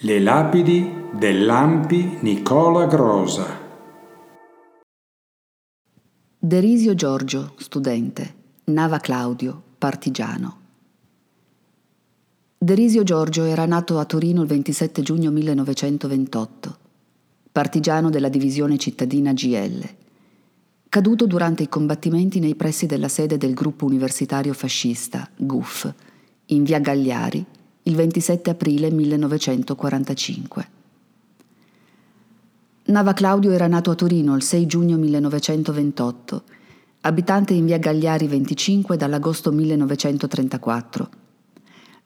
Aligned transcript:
Le 0.00 0.18
lapidi 0.18 0.92
dell'Ampi 1.12 2.18
Nicola 2.20 2.86
Grosa. 2.86 3.46
Derisio 6.36 6.94
Giorgio, 6.94 7.54
studente. 7.58 8.34
Nava 8.64 8.98
Claudio, 8.98 9.62
partigiano. 9.78 10.58
Derisio 12.58 13.04
Giorgio 13.04 13.44
era 13.44 13.66
nato 13.66 13.98
a 13.98 14.04
Torino 14.04 14.42
il 14.42 14.48
27 14.48 15.00
giugno 15.02 15.30
1928, 15.30 16.78
partigiano 17.52 18.10
della 18.10 18.28
divisione 18.28 18.76
cittadina 18.78 19.32
GL, 19.32 19.88
caduto 20.88 21.26
durante 21.26 21.62
i 21.62 21.68
combattimenti 21.68 22.40
nei 22.40 22.56
pressi 22.56 22.86
della 22.86 23.08
sede 23.08 23.38
del 23.38 23.54
gruppo 23.54 23.86
universitario 23.86 24.54
fascista, 24.54 25.28
GUF, 25.36 25.94
in 26.46 26.64
via 26.64 26.80
Gagliari, 26.80 27.46
il 27.86 27.94
27 27.96 28.48
aprile 28.48 28.90
1945. 28.90 30.68
Nava 32.86 33.12
Claudio 33.12 33.50
era 33.50 33.66
nato 33.66 33.90
a 33.90 33.94
Torino 33.94 34.34
il 34.34 34.42
6 34.42 34.66
giugno 34.66 34.96
1928, 34.96 36.42
abitante 37.02 37.52
in 37.52 37.66
via 37.66 37.78
Gagliari 37.78 38.26
25 38.26 38.96
dall'agosto 38.96 39.52
1934. 39.52 41.10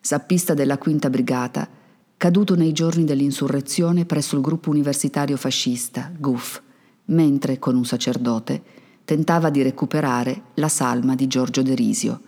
Zappista 0.01 0.55
della 0.55 0.79
Quinta 0.79 1.11
Brigata, 1.11 1.69
caduto 2.17 2.57
nei 2.57 2.73
giorni 2.73 3.05
dell'insurrezione 3.05 4.05
presso 4.05 4.35
il 4.35 4.43
gruppo 4.43 4.71
universitario 4.71 5.37
fascista, 5.37 6.11
GUF, 6.17 6.61
mentre, 7.07 7.61
con 7.61 7.77
un 7.77 7.85
sacerdote, 7.85 8.63
tentava 9.05 9.51
di 9.51 9.63
recuperare 9.63 10.43
la 10.55 10.69
salma 10.69 11.15
di 11.15 11.29
Giorgio 11.29 11.63
Derisio. 11.63 12.21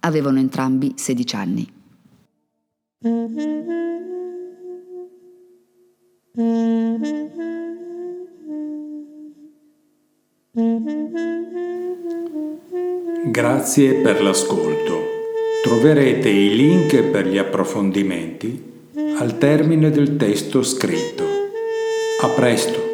Avevano 0.00 0.40
entrambi 0.40 0.94
16 0.96 1.36
anni. 1.36 1.72
Grazie 13.30 13.94
per 13.94 14.22
l'ascolto. 14.22 15.02
Troverete 15.62 16.28
i 16.28 16.54
link 16.54 17.02
per 17.02 17.26
gli 17.26 17.38
approfondimenti 17.38 18.72
al 19.18 19.38
termine 19.38 19.90
del 19.90 20.16
testo 20.16 20.62
scritto. 20.62 21.24
A 22.20 22.28
presto! 22.28 22.93